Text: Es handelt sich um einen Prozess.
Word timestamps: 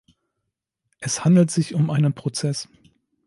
Es 0.99 1.25
handelt 1.25 1.51
sich 1.51 1.75
um 1.75 1.91
einen 1.91 2.11
Prozess. 2.15 2.67